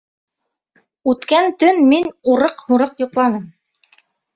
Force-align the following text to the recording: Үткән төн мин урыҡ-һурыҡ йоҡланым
Үткән 1.13 1.51
төн 1.61 1.85
мин 1.93 2.11
урыҡ-һурыҡ 2.35 3.01
йоҡланым 3.09 3.51